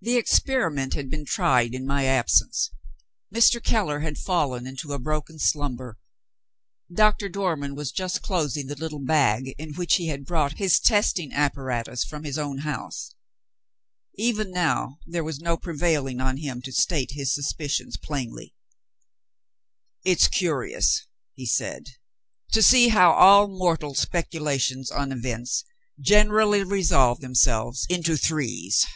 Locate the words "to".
16.62-16.70, 22.52-22.62